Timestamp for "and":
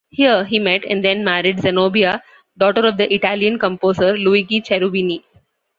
0.85-1.05